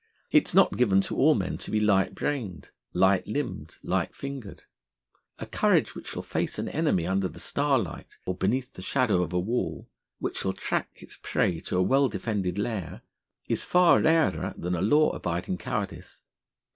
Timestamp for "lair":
12.57-13.03